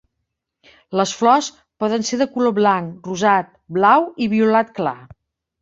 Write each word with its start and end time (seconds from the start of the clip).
Les 0.99 1.11
flors 1.19 1.49
poden 1.83 2.07
ser 2.09 2.19
de 2.23 2.27
color 2.37 2.55
blanc, 2.61 2.97
rosat, 3.11 3.55
blau 3.79 4.11
i 4.27 4.31
violat 4.37 4.77
clar. 4.81 4.99